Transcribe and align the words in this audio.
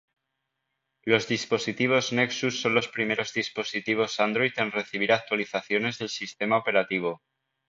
Los 1.03 1.27
dispositivos 1.27 2.11
Nexus 2.11 2.59
son 2.59 2.73
los 2.73 2.87
primeros 2.87 3.33
dispositivos 3.33 4.19
Android 4.19 4.51
en 4.57 4.71
recibir 4.71 5.13
actualizaciones 5.13 5.99
del 5.99 6.09
sistema 6.09 6.57
operativo. 6.57 7.21